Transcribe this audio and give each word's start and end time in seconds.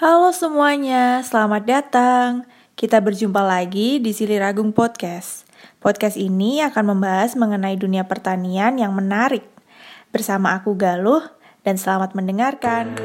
Halo 0.00 0.32
semuanya, 0.32 1.20
selamat 1.20 1.68
datang. 1.68 2.48
Kita 2.72 3.04
berjumpa 3.04 3.44
lagi 3.44 4.00
di 4.00 4.16
Silir 4.16 4.40
Agung 4.40 4.72
Podcast. 4.72 5.44
Podcast 5.76 6.16
ini 6.16 6.64
akan 6.64 6.96
membahas 6.96 7.36
mengenai 7.36 7.76
dunia 7.76 8.08
pertanian 8.08 8.80
yang 8.80 8.96
menarik. 8.96 9.44
Bersama 10.08 10.56
aku 10.56 10.72
Galuh, 10.72 11.20
dan 11.68 11.76
selamat 11.76 12.16
mendengarkan. 12.16 12.96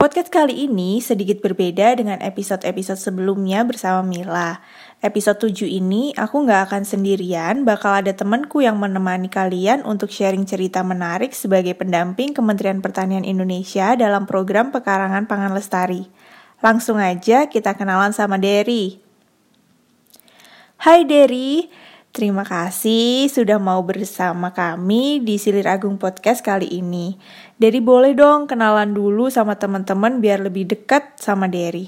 Podcast 0.00 0.32
kali 0.32 0.64
ini 0.64 1.04
sedikit 1.04 1.44
berbeda 1.44 1.92
dengan 1.92 2.24
episode-episode 2.24 2.96
sebelumnya 2.96 3.68
bersama 3.68 4.00
Mila. 4.00 4.56
Episode 5.04 5.52
7 5.52 5.68
ini 5.68 6.16
aku 6.16 6.40
nggak 6.48 6.72
akan 6.72 6.88
sendirian, 6.88 7.68
bakal 7.68 8.00
ada 8.00 8.16
temanku 8.16 8.64
yang 8.64 8.80
menemani 8.80 9.28
kalian 9.28 9.84
untuk 9.84 10.08
sharing 10.08 10.48
cerita 10.48 10.80
menarik 10.80 11.36
sebagai 11.36 11.76
pendamping 11.76 12.32
Kementerian 12.32 12.80
Pertanian 12.80 13.28
Indonesia 13.28 13.92
dalam 13.92 14.24
program 14.24 14.72
Pekarangan 14.72 15.28
Pangan 15.28 15.52
Lestari. 15.52 16.08
Langsung 16.64 16.96
aja 16.96 17.52
kita 17.52 17.76
kenalan 17.76 18.16
sama 18.16 18.40
Derry. 18.40 19.04
Hai 20.80 21.04
Derry, 21.04 21.68
Terima 22.10 22.42
kasih 22.42 23.30
sudah 23.30 23.62
mau 23.62 23.86
bersama 23.86 24.50
kami 24.50 25.22
di 25.22 25.38
Silir 25.38 25.70
Agung 25.70 25.94
Podcast 25.94 26.42
kali 26.42 26.66
ini. 26.66 27.14
Derry 27.54 27.78
boleh 27.78 28.18
dong 28.18 28.50
kenalan 28.50 28.90
dulu 28.90 29.30
sama 29.30 29.54
teman-teman 29.54 30.18
biar 30.18 30.42
lebih 30.42 30.66
dekat 30.66 31.14
sama 31.22 31.46
Derry. 31.46 31.86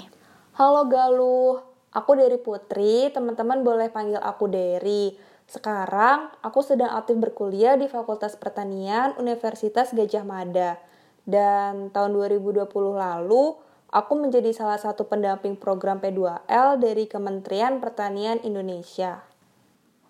Halo 0.55 0.87
Galuh, 0.87 1.59
aku 1.91 2.15
Derry 2.15 2.39
Putri, 2.39 3.11
teman-teman 3.11 3.67
boleh 3.67 3.91
panggil 3.91 4.15
aku 4.15 4.47
Derry. 4.47 5.11
Sekarang 5.43 6.31
aku 6.39 6.63
sedang 6.63 6.95
aktif 6.95 7.19
berkuliah 7.19 7.75
di 7.75 7.91
Fakultas 7.91 8.39
Pertanian 8.39 9.19
Universitas 9.19 9.91
Gajah 9.91 10.23
Mada. 10.23 10.79
Dan 11.27 11.91
tahun 11.91 12.15
2020 12.15 12.63
lalu, 12.95 13.59
aku 13.91 14.13
menjadi 14.15 14.55
salah 14.55 14.79
satu 14.79 15.03
pendamping 15.03 15.59
program 15.59 15.99
P2L 15.99 16.79
dari 16.79 17.11
Kementerian 17.11 17.83
Pertanian 17.83 18.39
Indonesia. 18.39 19.32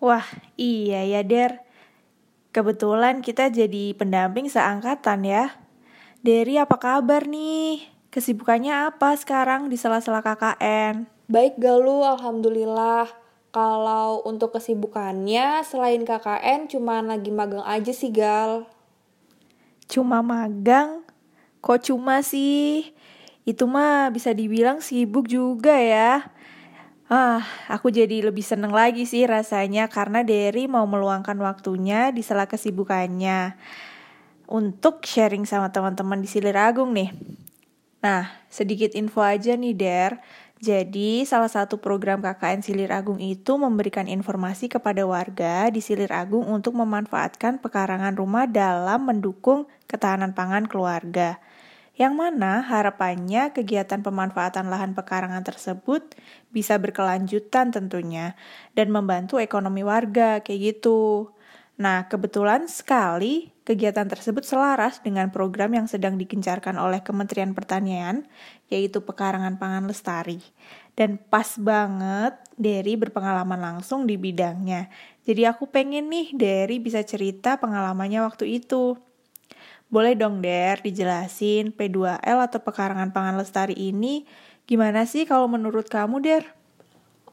Wah, 0.04 0.28
iya 0.60 1.08
ya, 1.08 1.24
Der. 1.24 1.64
Kebetulan 2.52 3.24
kita 3.24 3.48
jadi 3.48 3.96
pendamping 3.96 4.52
seangkatan 4.52 5.24
ya. 5.24 5.56
Derry 6.20 6.60
apa 6.60 6.76
kabar 6.76 7.24
nih? 7.24 7.88
Kesibukannya 8.12 8.92
apa 8.92 9.16
sekarang 9.16 9.72
di 9.72 9.80
sela-sela 9.80 10.20
KKN? 10.20 11.08
Baik 11.32 11.56
Galuh, 11.56 12.04
Alhamdulillah. 12.04 13.08
Kalau 13.56 14.20
untuk 14.28 14.60
kesibukannya, 14.60 15.64
selain 15.64 16.04
KKN, 16.04 16.68
cuma 16.68 17.00
lagi 17.00 17.32
magang 17.32 17.64
aja 17.64 17.96
sih, 17.96 18.12
Gal. 18.12 18.68
Cuma 19.88 20.20
magang? 20.20 21.08
Kok 21.64 21.80
cuma 21.80 22.20
sih? 22.20 22.92
Itu 23.48 23.72
mah 23.72 24.12
bisa 24.12 24.36
dibilang 24.36 24.84
sibuk 24.84 25.32
juga 25.32 25.80
ya. 25.80 26.28
Ah, 27.12 27.44
aku 27.68 27.92
jadi 27.92 28.24
lebih 28.24 28.48
seneng 28.48 28.72
lagi 28.72 29.04
sih 29.04 29.28
rasanya 29.28 29.92
karena 29.92 30.24
Derry 30.24 30.72
mau 30.72 30.88
meluangkan 30.88 31.36
waktunya 31.36 32.16
di 32.16 32.24
sela 32.24 32.48
kesibukannya 32.48 33.60
untuk 34.48 35.04
sharing 35.04 35.44
sama 35.44 35.68
teman-teman 35.76 36.24
di 36.24 36.32
Silir 36.32 36.56
Agung 36.56 36.96
nih. 36.96 37.12
Nah, 38.00 38.32
sedikit 38.48 38.96
info 38.96 39.20
aja 39.20 39.52
nih 39.60 39.76
Der. 39.76 40.24
Jadi, 40.64 41.28
salah 41.28 41.52
satu 41.52 41.76
program 41.76 42.24
KKN 42.24 42.64
Silir 42.64 42.92
Agung 42.96 43.20
itu 43.20 43.60
memberikan 43.60 44.08
informasi 44.08 44.72
kepada 44.72 45.04
warga 45.04 45.68
di 45.68 45.84
Silir 45.84 46.16
Agung 46.16 46.48
untuk 46.48 46.72
memanfaatkan 46.72 47.60
pekarangan 47.60 48.16
rumah 48.16 48.48
dalam 48.48 49.04
mendukung 49.04 49.68
ketahanan 49.92 50.32
pangan 50.32 50.72
keluarga 50.72 51.36
yang 51.94 52.18
mana 52.18 52.66
harapannya 52.66 53.54
kegiatan 53.54 54.02
pemanfaatan 54.02 54.66
lahan 54.66 54.98
pekarangan 54.98 55.46
tersebut 55.46 56.18
bisa 56.50 56.82
berkelanjutan 56.82 57.70
tentunya 57.70 58.34
dan 58.74 58.90
membantu 58.90 59.38
ekonomi 59.38 59.86
warga 59.86 60.42
kayak 60.42 60.82
gitu. 60.82 61.30
Nah, 61.78 62.06
kebetulan 62.06 62.70
sekali 62.70 63.50
kegiatan 63.66 64.06
tersebut 64.06 64.46
selaras 64.46 65.02
dengan 65.02 65.34
program 65.34 65.74
yang 65.74 65.90
sedang 65.90 66.22
digencarkan 66.22 66.78
oleh 66.78 67.02
Kementerian 67.02 67.58
Pertanian, 67.58 68.30
yaitu 68.70 69.02
Pekarangan 69.02 69.58
Pangan 69.58 69.90
Lestari. 69.90 70.38
Dan 70.94 71.18
pas 71.18 71.58
banget 71.58 72.38
Derry 72.54 72.94
berpengalaman 72.94 73.58
langsung 73.58 74.06
di 74.06 74.22
bidangnya. 74.22 74.94
Jadi 75.26 75.50
aku 75.50 75.66
pengen 75.74 76.14
nih 76.14 76.38
Derry 76.38 76.78
bisa 76.78 77.02
cerita 77.02 77.58
pengalamannya 77.58 78.22
waktu 78.22 78.62
itu. 78.62 78.94
Boleh 79.94 80.18
dong 80.18 80.42
Der 80.42 80.82
dijelasin 80.82 81.70
P2L 81.70 82.18
atau 82.42 82.58
pekarangan 82.66 83.14
pangan 83.14 83.38
lestari 83.38 83.78
ini 83.78 84.26
gimana 84.66 85.06
sih 85.06 85.30
kalau 85.30 85.46
menurut 85.46 85.86
kamu 85.86 86.18
Der? 86.18 86.50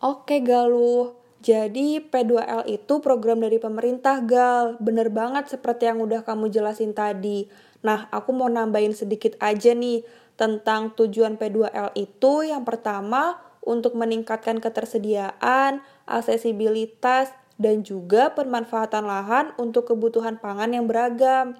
Oke 0.05 0.45
Galuh, 0.45 1.17
jadi 1.41 2.05
P2L 2.05 2.69
itu 2.69 3.01
program 3.01 3.41
dari 3.41 3.57
pemerintah 3.57 4.21
Gal, 4.21 4.77
bener 4.77 5.09
banget 5.09 5.49
seperti 5.49 5.89
yang 5.89 6.05
udah 6.05 6.21
kamu 6.21 6.53
jelasin 6.53 6.93
tadi. 6.93 7.49
Nah 7.81 8.13
aku 8.13 8.37
mau 8.37 8.53
nambahin 8.53 8.93
sedikit 8.93 9.41
aja 9.41 9.73
nih 9.73 10.05
tentang 10.37 10.93
tujuan 10.93 11.41
P2L 11.41 11.97
itu 11.97 12.45
yang 12.45 12.69
pertama 12.69 13.41
untuk 13.65 13.97
meningkatkan 13.97 14.61
ketersediaan, 14.61 15.81
aksesibilitas, 16.05 17.33
dan 17.57 17.81
juga 17.81 18.37
pemanfaatan 18.37 19.09
lahan 19.09 19.57
untuk 19.57 19.97
kebutuhan 19.97 20.37
pangan 20.37 20.77
yang 20.77 20.85
beragam. 20.85 21.57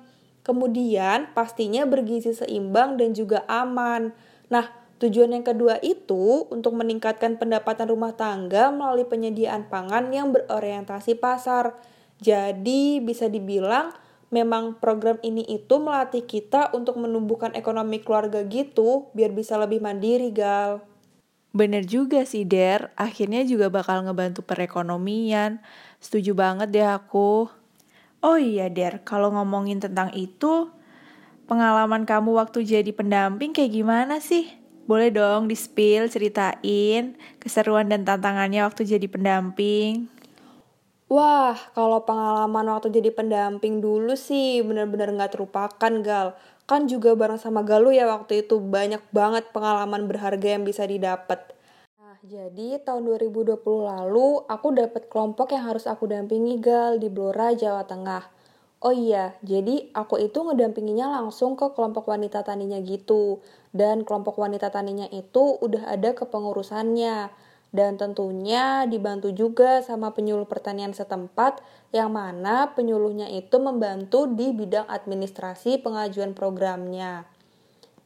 Kemudian 0.51 1.31
pastinya 1.31 1.87
bergizi 1.87 2.35
seimbang 2.35 2.99
dan 2.99 3.15
juga 3.15 3.47
aman. 3.47 4.11
Nah, 4.51 4.67
tujuan 4.99 5.31
yang 5.31 5.47
kedua 5.47 5.79
itu 5.79 6.51
untuk 6.51 6.75
meningkatkan 6.75 7.39
pendapatan 7.39 7.87
rumah 7.87 8.19
tangga 8.19 8.75
melalui 8.75 9.07
penyediaan 9.07 9.71
pangan 9.71 10.11
yang 10.11 10.35
berorientasi 10.35 11.23
pasar. 11.23 11.79
Jadi 12.19 12.99
bisa 12.99 13.31
dibilang 13.31 13.95
memang 14.35 14.75
program 14.83 15.23
ini 15.23 15.47
itu 15.47 15.79
melatih 15.79 16.27
kita 16.27 16.75
untuk 16.75 16.99
menumbuhkan 16.99 17.55
ekonomi 17.55 18.03
keluarga 18.03 18.43
gitu 18.43 19.07
biar 19.15 19.31
bisa 19.31 19.55
lebih 19.55 19.79
mandiri, 19.79 20.35
Gal. 20.35 20.83
Bener 21.55 21.87
juga 21.87 22.27
sih, 22.27 22.43
Der. 22.43 22.91
Akhirnya 22.99 23.47
juga 23.47 23.71
bakal 23.71 24.03
ngebantu 24.03 24.43
perekonomian. 24.43 25.63
Setuju 26.03 26.35
banget 26.35 26.75
deh 26.75 26.91
aku. 26.91 27.60
Oh 28.21 28.37
iya 28.37 28.69
Der, 28.69 29.01
kalau 29.01 29.33
ngomongin 29.33 29.81
tentang 29.81 30.13
itu, 30.13 30.69
pengalaman 31.49 32.05
kamu 32.05 32.37
waktu 32.37 32.69
jadi 32.69 32.93
pendamping 32.93 33.57
kayak 33.57 33.73
gimana 33.73 34.21
sih? 34.21 34.45
Boleh 34.85 35.09
dong 35.09 35.49
di-spill, 35.49 36.05
ceritain 36.13 37.17
keseruan 37.41 37.89
dan 37.89 38.05
tantangannya 38.05 38.61
waktu 38.69 38.85
jadi 38.85 39.09
pendamping. 39.09 40.13
Wah, 41.09 41.57
kalau 41.73 42.05
pengalaman 42.05 42.77
waktu 42.77 42.93
jadi 42.93 43.09
pendamping 43.09 43.81
dulu 43.81 44.13
sih 44.15 44.61
bener-bener 44.61 45.17
gak 45.17 45.41
terlupakan, 45.41 45.93
Gal. 46.05 46.37
Kan 46.69 46.93
juga 46.93 47.17
bareng 47.17 47.41
sama 47.41 47.65
Galu 47.65 47.97
ya 47.97 48.05
waktu 48.05 48.45
itu 48.45 48.61
banyak 48.61 49.01
banget 49.11 49.49
pengalaman 49.51 50.07
berharga 50.07 50.61
yang 50.61 50.63
bisa 50.69 50.85
didapat 50.85 51.57
jadi 52.21 52.77
tahun 52.85 53.09
2020 53.09 53.65
lalu 53.65 54.45
aku 54.45 54.69
dapat 54.77 55.09
kelompok 55.09 55.57
yang 55.57 55.73
harus 55.73 55.89
aku 55.89 56.05
dampingi 56.05 56.61
gal 56.61 57.01
di 57.01 57.09
Blora, 57.09 57.57
Jawa 57.57 57.89
Tengah. 57.89 58.29
Oh 58.81 58.93
iya, 58.93 59.37
jadi 59.41 59.89
aku 59.97 60.21
itu 60.21 60.41
ngedampinginya 60.41 61.21
langsung 61.21 61.57
ke 61.57 61.73
kelompok 61.73 62.13
wanita 62.13 62.45
taninya 62.45 62.77
gitu. 62.85 63.41
Dan 63.73 64.05
kelompok 64.05 64.37
wanita 64.37 64.69
taninya 64.69 65.09
itu 65.09 65.61
udah 65.65 65.97
ada 65.97 66.13
kepengurusannya. 66.13 67.33
Dan 67.71 67.97
tentunya 67.97 68.85
dibantu 68.85 69.31
juga 69.31 69.81
sama 69.81 70.11
penyuluh 70.11 70.49
pertanian 70.49 70.91
setempat 70.91 71.63
yang 71.95 72.11
mana 72.11 72.75
penyuluhnya 72.75 73.31
itu 73.31 73.57
membantu 73.63 74.27
di 74.27 74.51
bidang 74.51 74.91
administrasi 74.91 75.79
pengajuan 75.81 76.35
programnya. 76.35 77.30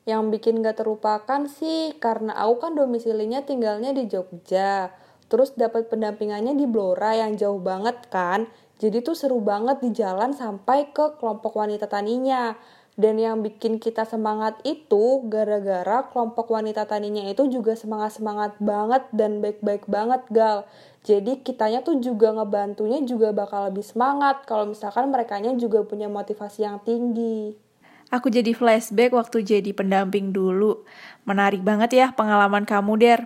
Yang 0.05 0.37
bikin 0.37 0.61
gak 0.61 0.85
terlupakan 0.85 1.49
sih 1.49 1.97
karena 1.97 2.37
aku 2.37 2.61
kan 2.61 2.73
domisilinya 2.77 3.41
tinggalnya 3.41 3.97
di 3.97 4.05
Jogja. 4.05 4.93
Terus 5.33 5.57
dapat 5.57 5.89
pendampingannya 5.89 6.53
di 6.53 6.69
Blora 6.69 7.17
yang 7.17 7.41
jauh 7.41 7.57
banget 7.57 7.97
kan. 8.13 8.45
Jadi 8.77 9.01
tuh 9.01 9.17
seru 9.17 9.41
banget 9.41 9.81
di 9.81 9.97
jalan 9.97 10.37
sampai 10.37 10.93
ke 10.93 11.17
kelompok 11.17 11.57
wanita 11.57 11.89
taninya. 11.89 12.53
Dan 12.95 13.19
yang 13.19 13.43
bikin 13.43 13.83
kita 13.83 14.07
semangat 14.07 14.55
itu 14.63 15.27
gara-gara 15.27 16.07
kelompok 16.15 16.55
wanita 16.55 16.87
taninya 16.87 17.27
itu 17.27 17.51
juga 17.51 17.75
semangat-semangat 17.75 18.63
banget 18.63 19.03
dan 19.11 19.43
baik-baik 19.43 19.91
banget 19.91 20.23
gal. 20.31 20.63
Jadi 21.03 21.43
kitanya 21.43 21.83
tuh 21.83 21.99
juga 21.99 22.31
ngebantunya 22.31 23.03
juga 23.03 23.35
bakal 23.35 23.67
lebih 23.73 23.83
semangat 23.83 24.47
kalau 24.47 24.71
misalkan 24.71 25.11
mereka 25.11 25.43
juga 25.59 25.83
punya 25.83 26.07
motivasi 26.07 26.63
yang 26.63 26.79
tinggi. 26.87 27.64
Aku 28.13 28.29
jadi 28.29 28.53
flashback 28.53 29.17
waktu 29.17 29.45
jadi 29.45 29.71
pendamping 29.73 30.35
dulu. 30.35 30.85
Menarik 31.25 31.65
banget 31.65 31.97
ya 31.97 32.07
pengalaman 32.13 32.69
kamu, 32.69 32.93
Der. 33.01 33.21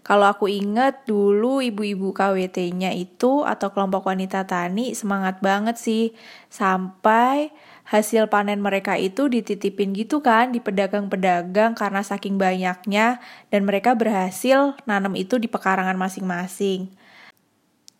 Kalau 0.00 0.26
aku 0.28 0.48
inget 0.48 1.04
dulu 1.04 1.60
ibu-ibu 1.60 2.12
KWT-nya 2.16 2.96
itu 2.96 3.44
atau 3.44 3.68
kelompok 3.70 4.08
wanita 4.08 4.48
tani 4.48 4.96
semangat 4.96 5.38
banget 5.44 5.76
sih. 5.76 6.16
Sampai 6.48 7.52
hasil 7.90 8.30
panen 8.30 8.62
mereka 8.62 8.96
itu 8.96 9.26
dititipin 9.26 9.92
gitu 9.92 10.22
kan 10.22 10.54
di 10.54 10.62
pedagang-pedagang 10.62 11.74
karena 11.74 12.00
saking 12.06 12.38
banyaknya 12.38 13.18
dan 13.50 13.66
mereka 13.66 13.98
berhasil 13.98 14.78
nanam 14.86 15.18
itu 15.18 15.36
di 15.36 15.50
pekarangan 15.50 15.98
masing-masing. 15.98 16.90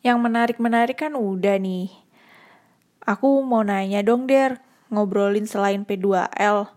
Yang 0.00 0.18
menarik-menarik 0.24 0.96
kan 0.96 1.12
udah 1.12 1.60
nih. 1.60 1.92
Aku 3.04 3.44
mau 3.44 3.60
nanya 3.60 4.00
dong, 4.00 4.24
Der, 4.24 4.62
ngobrolin 4.90 5.46
selain 5.46 5.87
P2L. 5.87 6.69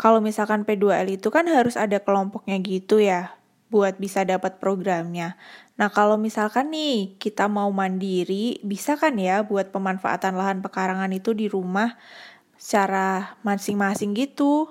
Kalau 0.00 0.18
misalkan 0.18 0.64
P2L 0.66 1.20
itu 1.20 1.28
kan 1.28 1.46
harus 1.46 1.76
ada 1.76 2.00
kelompoknya 2.02 2.58
gitu 2.64 2.98
ya, 2.98 3.36
buat 3.68 4.00
bisa 4.00 4.24
dapat 4.24 4.58
programnya. 4.58 5.36
Nah, 5.78 5.92
kalau 5.92 6.18
misalkan 6.18 6.74
nih 6.74 7.14
kita 7.22 7.46
mau 7.46 7.70
mandiri, 7.70 8.58
bisa 8.66 8.98
kan 8.98 9.14
ya 9.14 9.46
buat 9.46 9.70
pemanfaatan 9.70 10.34
lahan 10.34 10.58
pekarangan 10.58 11.12
itu 11.14 11.36
di 11.36 11.46
rumah 11.46 11.94
secara 12.58 13.38
masing-masing 13.46 14.16
gitu. 14.18 14.66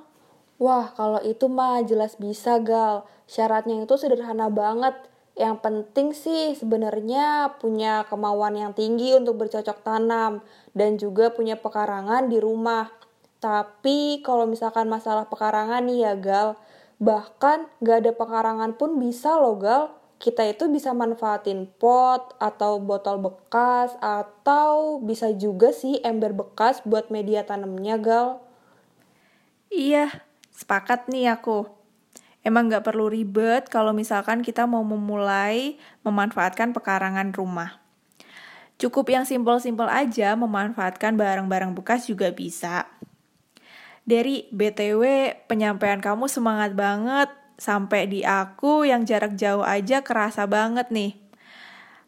Wah, 0.58 0.92
kalau 0.98 1.22
itu 1.22 1.46
mah 1.48 1.86
jelas 1.86 2.18
bisa, 2.18 2.58
Gal. 2.60 3.06
Syaratnya 3.30 3.86
itu 3.86 3.96
sederhana 3.96 4.50
banget. 4.50 4.98
Yang 5.38 5.56
penting 5.62 6.08
sih 6.18 6.58
sebenarnya 6.58 7.58
punya 7.62 8.10
kemauan 8.10 8.58
yang 8.58 8.74
tinggi 8.74 9.14
untuk 9.14 9.38
bercocok 9.38 9.86
tanam 9.86 10.42
dan 10.74 10.98
juga 10.98 11.30
punya 11.30 11.62
pekarangan 11.62 12.26
di 12.26 12.42
rumah. 12.42 12.90
Tapi 13.38 14.26
kalau 14.26 14.50
misalkan 14.50 14.90
masalah 14.90 15.30
pekarangan 15.30 15.86
nih 15.86 16.10
ya, 16.10 16.14
Gal, 16.18 16.50
bahkan 16.98 17.70
gak 17.86 18.02
ada 18.02 18.12
pekarangan 18.18 18.74
pun 18.82 18.98
bisa 18.98 19.38
loh, 19.38 19.62
Gal 19.62 19.94
kita 20.18 20.50
itu 20.50 20.66
bisa 20.66 20.98
manfaatin 20.98 21.70
pot 21.78 22.34
atau 22.42 22.82
botol 22.82 23.22
bekas 23.22 23.94
atau 24.02 24.98
bisa 24.98 25.30
juga 25.38 25.70
sih 25.70 26.02
ember 26.02 26.34
bekas 26.34 26.82
buat 26.82 27.14
media 27.14 27.46
tanamnya 27.46 28.02
gal. 28.02 28.42
Iya, 29.70 30.10
sepakat 30.50 31.06
nih 31.14 31.38
aku. 31.38 31.77
Emang 32.48 32.72
nggak 32.72 32.88
perlu 32.88 33.12
ribet 33.12 33.68
kalau 33.68 33.92
misalkan 33.92 34.40
kita 34.40 34.64
mau 34.64 34.80
memulai 34.80 35.76
memanfaatkan 36.08 36.72
pekarangan 36.72 37.36
rumah. 37.36 37.84
Cukup 38.80 39.12
yang 39.12 39.28
simpel-simpel 39.28 39.92
aja 39.92 40.32
memanfaatkan 40.40 41.20
barang-barang 41.20 41.76
bekas 41.76 42.08
juga 42.08 42.32
bisa. 42.32 42.88
Dari 44.08 44.48
BTW, 44.56 45.04
penyampaian 45.52 46.00
kamu 46.00 46.32
semangat 46.32 46.72
banget 46.72 47.28
sampai 47.60 48.08
di 48.08 48.24
aku 48.24 48.88
yang 48.88 49.04
jarak 49.04 49.36
jauh 49.36 49.68
aja 49.68 50.00
kerasa 50.00 50.48
banget 50.48 50.88
nih. 50.88 51.20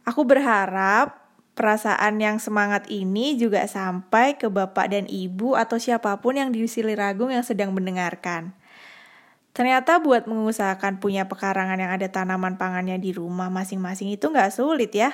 Aku 0.07 0.23
berharap 0.23 1.19
perasaan 1.51 2.23
yang 2.23 2.39
semangat 2.39 2.87
ini 2.87 3.35
juga 3.35 3.67
sampai 3.67 4.39
ke 4.39 4.47
bapak 4.47 4.95
dan 4.95 5.03
ibu 5.11 5.59
atau 5.59 5.75
siapa 5.75 6.15
pun 6.23 6.39
yang 6.39 6.55
di 6.55 6.63
Siliragung 6.63 7.35
yang 7.35 7.43
sedang 7.43 7.75
mendengarkan. 7.75 8.55
Ternyata 9.51 9.99
buat 9.99 10.29
mengusahakan 10.29 11.01
punya 11.01 11.25
pekarangan 11.25 11.79
yang 11.79 11.91
ada 11.91 12.07
tanaman 12.07 12.55
pangannya 12.55 13.01
di 13.01 13.11
rumah 13.11 13.49
masing-masing 13.49 14.13
itu 14.13 14.29
nggak 14.29 14.53
sulit 14.53 14.93
ya. 14.93 15.11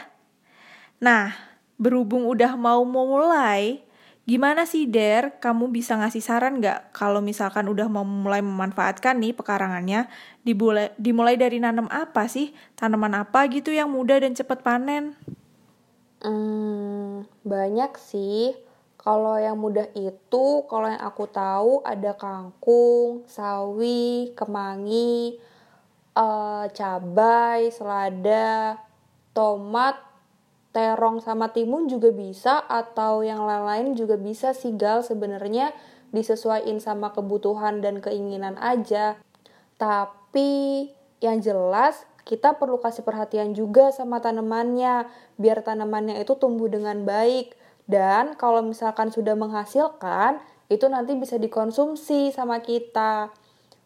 Nah, 1.00 1.34
berhubung 1.80 2.28
udah 2.28 2.56
mau 2.60 2.84
mulai, 2.84 3.86
Gimana 4.26 4.66
sih, 4.66 4.90
Der? 4.90 5.38
Kamu 5.38 5.70
bisa 5.70 6.02
ngasih 6.02 6.18
saran 6.18 6.58
nggak 6.58 6.98
kalau 6.98 7.22
misalkan 7.22 7.70
udah 7.70 7.86
mau 7.86 8.02
mulai 8.02 8.42
memanfaatkan 8.42 9.22
nih 9.22 9.38
pekarangannya, 9.38 10.10
dimulai, 10.42 10.90
dimulai 10.98 11.38
dari 11.38 11.62
nanam 11.62 11.86
apa 11.94 12.26
sih? 12.26 12.50
Tanaman 12.74 13.22
apa 13.22 13.46
gitu 13.54 13.70
yang 13.70 13.94
mudah 13.94 14.18
dan 14.18 14.34
cepat 14.34 14.66
panen? 14.66 15.14
Hmm, 16.26 17.30
banyak 17.46 17.94
sih. 18.02 18.58
Kalau 19.06 19.38
yang 19.38 19.62
mudah 19.62 19.86
itu, 19.94 20.66
kalau 20.66 20.90
yang 20.90 20.98
aku 20.98 21.30
tahu 21.30 21.86
ada 21.86 22.18
kangkung, 22.18 23.22
sawi, 23.30 24.34
kemangi, 24.34 25.38
uh, 26.18 26.66
cabai, 26.74 27.69
selada, 27.69 28.81
tomat, 29.38 30.02
terong 30.74 31.22
sama 31.22 31.54
timun 31.54 31.86
juga 31.86 32.10
bisa 32.10 32.66
atau 32.66 33.22
yang 33.22 33.46
lain-lain 33.46 33.94
juga 33.94 34.18
bisa 34.18 34.57
sih 34.57 34.74
gal 34.74 35.06
sebenarnya 35.06 35.69
disesuaikan 36.10 36.81
sama 36.81 37.13
kebutuhan 37.13 37.86
dan 37.86 38.01
keinginan 38.01 38.58
aja. 38.58 39.22
Tapi 39.78 40.90
yang 41.22 41.46
jelas 41.46 42.10
kita 42.25 42.58
perlu 42.58 42.81
kasih 42.81 43.06
perhatian 43.06 43.54
juga 43.54 43.94
sama 43.94 44.18
tanamannya 44.18 45.06
biar 45.38 45.62
tanamannya 45.62 46.18
itu 46.18 46.34
tumbuh 46.42 46.66
dengan 46.66 47.06
baik 47.06 47.54
dan 47.86 48.34
kalau 48.38 48.66
misalkan 48.66 49.14
sudah 49.14 49.38
menghasilkan 49.38 50.42
itu 50.70 50.90
nanti 50.90 51.14
bisa 51.14 51.38
dikonsumsi 51.38 52.34
sama 52.34 52.62
kita. 52.66 53.30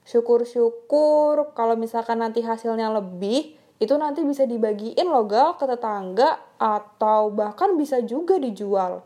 Syukur-syukur 0.07 1.51
kalau 1.53 1.75
misalkan 1.75 2.23
nanti 2.23 2.39
hasilnya 2.39 2.89
lebih 2.95 3.59
itu 3.79 3.95
nanti 3.95 4.23
bisa 4.27 4.43
dibagiin 4.43 5.07
loh 5.07 5.23
gal 5.27 5.55
ke 5.55 5.63
tetangga 5.67 6.39
atau 6.59 7.31
bahkan 7.31 7.75
bisa 7.79 8.03
juga 8.03 8.35
dijual. 8.39 9.03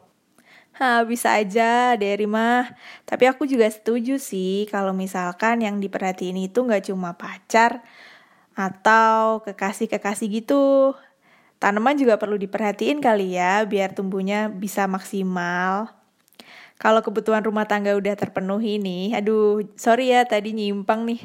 Ha, 0.73 1.05
bisa 1.05 1.37
aja 1.37 1.93
dari 1.93 2.25
mah. 2.25 2.73
Tapi 3.05 3.29
aku 3.29 3.45
juga 3.45 3.69
setuju 3.69 4.17
sih 4.17 4.65
kalau 4.73 4.89
misalkan 4.89 5.61
yang 5.61 5.77
diperhatiin 5.77 6.49
itu 6.49 6.65
nggak 6.65 6.89
cuma 6.89 7.13
pacar 7.13 7.85
atau 8.57 9.45
kekasih-kekasih 9.45 10.29
gitu. 10.41 10.97
Tanaman 11.63 11.95
juga 11.95 12.19
perlu 12.19 12.35
diperhatiin 12.35 12.99
kali 12.99 13.39
ya 13.39 13.63
biar 13.63 13.95
tumbuhnya 13.95 14.51
bisa 14.51 14.83
maksimal. 14.83 15.95
Kalau 16.75 16.99
kebutuhan 16.99 17.39
rumah 17.39 17.63
tangga 17.63 17.95
udah 17.95 18.19
terpenuhi 18.19 18.83
nih, 18.83 19.15
aduh 19.15 19.63
sorry 19.79 20.11
ya 20.11 20.27
tadi 20.27 20.51
nyimpang 20.51 21.07
nih. 21.07 21.23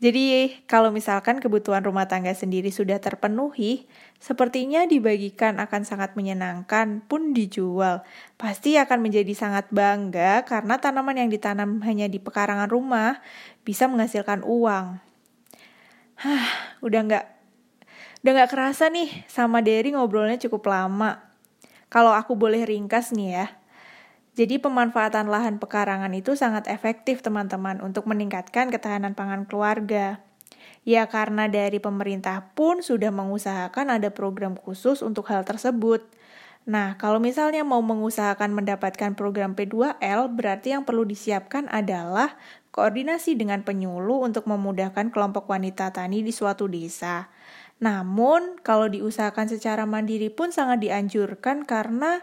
Jadi, 0.00 0.56
kalau 0.64 0.88
misalkan 0.88 1.36
kebutuhan 1.36 1.84
rumah 1.84 2.08
tangga 2.08 2.32
sendiri 2.32 2.72
sudah 2.72 2.96
terpenuhi, 2.96 3.84
sepertinya 4.16 4.88
dibagikan 4.88 5.60
akan 5.60 5.84
sangat 5.84 6.16
menyenangkan 6.16 7.04
pun 7.04 7.36
dijual. 7.36 8.08
Pasti 8.40 8.80
akan 8.80 9.04
menjadi 9.04 9.36
sangat 9.36 9.68
bangga 9.68 10.48
karena 10.48 10.80
tanaman 10.80 11.20
yang 11.20 11.28
ditanam 11.28 11.84
hanya 11.84 12.08
di 12.08 12.16
pekarangan 12.16 12.72
rumah 12.72 13.20
bisa 13.68 13.84
menghasilkan 13.84 14.40
uang. 14.48 14.96
Hah, 16.16 16.48
udah 16.80 17.00
nggak 17.04 17.33
udah 18.24 18.32
nggak 18.32 18.56
kerasa 18.56 18.88
nih 18.88 19.28
sama 19.28 19.60
Derry 19.60 19.92
ngobrolnya 19.92 20.40
cukup 20.40 20.72
lama. 20.72 21.20
Kalau 21.92 22.16
aku 22.16 22.32
boleh 22.40 22.64
ringkas 22.64 23.12
nih 23.12 23.36
ya, 23.36 23.46
jadi 24.32 24.58
pemanfaatan 24.58 25.30
lahan 25.30 25.60
pekarangan 25.60 26.08
itu 26.16 26.34
sangat 26.34 26.66
efektif 26.66 27.22
teman-teman 27.22 27.78
untuk 27.84 28.08
meningkatkan 28.08 28.72
ketahanan 28.72 29.12
pangan 29.12 29.46
keluarga. 29.46 30.24
Ya 30.88 31.04
karena 31.04 31.52
dari 31.52 31.78
pemerintah 31.78 32.50
pun 32.56 32.80
sudah 32.80 33.14
mengusahakan 33.14 33.94
ada 33.94 34.08
program 34.08 34.58
khusus 34.58 35.06
untuk 35.06 35.30
hal 35.30 35.46
tersebut. 35.46 36.02
Nah, 36.64 36.96
kalau 36.96 37.20
misalnya 37.20 37.60
mau 37.60 37.84
mengusahakan 37.84 38.56
mendapatkan 38.56 39.12
program 39.12 39.52
P2L, 39.52 40.32
berarti 40.32 40.72
yang 40.72 40.88
perlu 40.88 41.04
disiapkan 41.04 41.68
adalah 41.68 42.40
koordinasi 42.72 43.36
dengan 43.36 43.62
penyuluh 43.62 44.24
untuk 44.24 44.48
memudahkan 44.48 45.12
kelompok 45.12 45.44
wanita 45.46 45.92
tani 45.92 46.24
di 46.24 46.32
suatu 46.32 46.64
desa. 46.66 47.28
Namun, 47.82 48.60
kalau 48.62 48.86
diusahakan 48.86 49.50
secara 49.50 49.88
mandiri 49.88 50.30
pun 50.30 50.54
sangat 50.54 50.84
dianjurkan 50.84 51.66
karena 51.66 52.22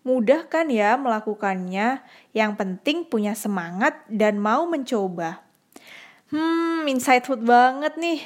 Mudah 0.00 0.48
kan 0.48 0.72
ya 0.72 0.96
melakukannya, 0.96 2.00
yang 2.32 2.56
penting 2.56 3.04
punya 3.04 3.36
semangat 3.36 4.00
dan 4.08 4.40
mau 4.40 4.64
mencoba. 4.64 5.44
Hmm, 6.32 6.88
insightful 6.88 7.36
banget 7.36 8.00
nih. 8.00 8.24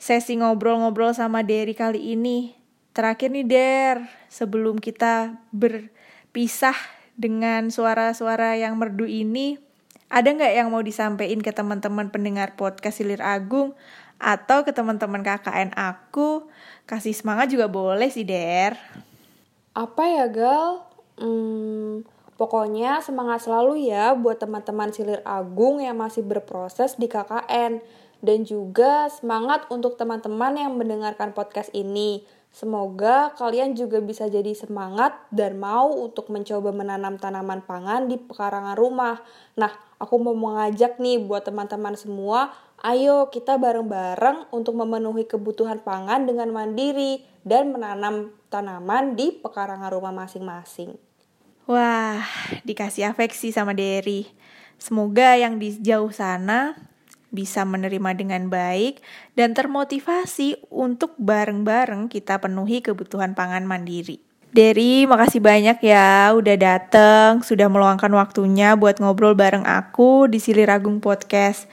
Sesi 0.00 0.40
ngobrol-ngobrol 0.40 1.12
sama 1.12 1.44
Derry 1.44 1.76
kali 1.76 2.16
ini. 2.16 2.56
Terakhir 2.96 3.28
nih 3.28 3.44
Der, 3.44 3.96
sebelum 4.32 4.80
kita 4.80 5.36
berpisah 5.52 6.76
dengan 7.12 7.68
suara-suara 7.68 8.56
yang 8.56 8.80
merdu 8.80 9.04
ini, 9.04 9.60
ada 10.08 10.32
nggak 10.32 10.54
yang 10.64 10.72
mau 10.72 10.80
disampaikan 10.80 11.44
ke 11.44 11.52
teman-teman 11.52 12.08
pendengar 12.08 12.56
podcast 12.56 13.04
Silir 13.04 13.20
Agung 13.20 13.76
atau 14.20 14.62
ke 14.62 14.70
teman-teman 14.70 15.24
KKN 15.24 15.72
aku? 15.72 16.46
Kasih 16.84 17.16
semangat 17.16 17.48
juga 17.48 17.66
boleh 17.66 18.12
sih 18.12 18.22
Der. 18.22 18.76
Apa 19.72 20.04
ya 20.04 20.26
Gal? 20.28 20.84
Hmm, 21.16 22.04
pokoknya 22.36 23.00
semangat 23.00 23.48
selalu 23.48 23.88
ya 23.88 24.12
buat 24.12 24.36
teman-teman 24.36 24.92
Silir 24.92 25.24
Agung 25.24 25.80
yang 25.80 25.96
masih 25.96 26.20
berproses 26.20 27.00
di 27.00 27.08
KKN. 27.08 27.80
Dan 28.20 28.44
juga 28.44 29.08
semangat 29.08 29.64
untuk 29.72 29.96
teman-teman 29.96 30.56
yang 30.56 30.76
mendengarkan 30.76 31.32
podcast 31.32 31.72
ini. 31.72 32.22
Semoga 32.50 33.30
kalian 33.38 33.78
juga 33.78 34.02
bisa 34.02 34.26
jadi 34.26 34.50
semangat 34.52 35.14
dan 35.30 35.56
mau 35.56 35.88
untuk 35.94 36.28
mencoba 36.34 36.74
menanam 36.74 37.14
tanaman 37.16 37.62
pangan 37.62 38.10
di 38.10 38.18
pekarangan 38.18 38.74
rumah. 38.74 39.22
Nah, 39.54 39.70
aku 40.02 40.18
mau 40.18 40.34
mengajak 40.34 40.98
nih 40.98 41.22
buat 41.22 41.46
teman-teman 41.46 41.94
semua 41.94 42.50
Ayo 42.80 43.28
kita 43.28 43.60
bareng-bareng 43.60 44.48
untuk 44.56 44.72
memenuhi 44.72 45.28
kebutuhan 45.28 45.84
pangan 45.84 46.24
dengan 46.24 46.48
mandiri 46.48 47.20
dan 47.44 47.76
menanam 47.76 48.32
tanaman 48.48 49.20
di 49.20 49.36
pekarangan 49.36 49.92
rumah 49.92 50.16
masing-masing. 50.16 50.96
Wah, 51.68 52.24
dikasih 52.64 53.12
afeksi 53.12 53.52
sama 53.52 53.76
Derry. 53.76 54.32
Semoga 54.80 55.36
yang 55.36 55.60
di 55.60 55.76
jauh 55.76 56.08
sana 56.08 56.72
bisa 57.30 57.62
menerima 57.66 58.10
dengan 58.14 58.46
baik 58.50 59.02
dan 59.38 59.54
termotivasi 59.54 60.66
untuk 60.70 61.14
bareng-bareng 61.18 62.10
kita 62.10 62.38
penuhi 62.42 62.82
kebutuhan 62.82 63.34
pangan 63.38 63.66
mandiri. 63.66 64.22
Derry, 64.50 65.06
makasih 65.06 65.38
banyak 65.38 65.78
ya 65.78 66.34
udah 66.34 66.56
dateng, 66.58 67.38
sudah 67.46 67.70
meluangkan 67.70 68.10
waktunya 68.10 68.74
buat 68.74 68.98
ngobrol 68.98 69.38
bareng 69.38 69.62
aku 69.62 70.26
di 70.26 70.42
Siliragung 70.42 70.98
Podcast. 70.98 71.70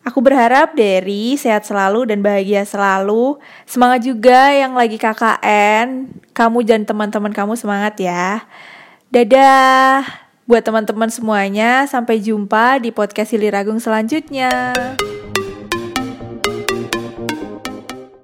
Aku 0.00 0.24
berharap 0.24 0.72
Derry 0.72 1.36
sehat 1.36 1.68
selalu 1.68 2.08
dan 2.08 2.22
bahagia 2.24 2.64
selalu. 2.64 3.36
Semangat 3.68 4.06
juga 4.06 4.54
yang 4.54 4.78
lagi 4.78 4.96
KKN. 4.96 6.08
Kamu 6.30 6.62
dan 6.64 6.86
teman-teman 6.86 7.34
kamu 7.34 7.58
semangat 7.58 7.98
ya. 8.00 8.46
Dadah. 9.10 10.25
Buat 10.46 10.62
teman-teman 10.62 11.10
semuanya, 11.10 11.90
sampai 11.90 12.22
jumpa 12.22 12.78
di 12.78 12.94
podcast 12.94 13.34
Siliragung 13.34 13.82
selanjutnya. 13.82 14.70